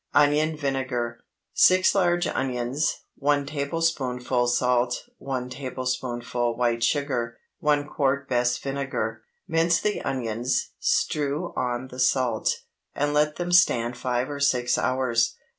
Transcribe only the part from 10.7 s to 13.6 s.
strew on the salt, and let them